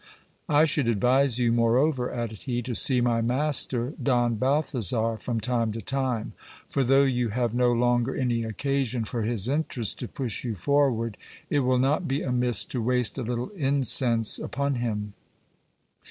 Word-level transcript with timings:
I 0.49 0.65
should 0.65 0.87
advise 0.87 1.37
you, 1.37 1.51
moreover, 1.51 2.11
added 2.11 2.39
he, 2.45 2.63
to 2.63 2.73
see 2.73 3.01
my 3.01 3.21
master, 3.21 3.93
Don 4.01 4.33
Balthasar, 4.33 5.17
from 5.17 5.39
time 5.39 5.71
to 5.73 5.81
time; 5.83 6.33
for 6.71 6.83
though 6.83 7.03
you 7.03 7.29
have 7.29 7.53
no 7.53 7.71
longer 7.71 8.15
any 8.15 8.43
occasion 8.43 9.05
for 9.05 9.21
his 9.21 9.47
interest 9.47 9.99
to 9.99 10.07
push 10.07 10.43
you 10.43 10.55
forward, 10.55 11.17
it 11.51 11.59
will 11.59 11.77
not 11.77 12.07
be 12.07 12.23
amiss 12.23 12.65
to 12.65 12.81
waste 12.81 13.19
a 13.19 13.21
little 13.21 13.49
incense 13.51 14.39
upon 14.39 14.73
him. 14.81 15.13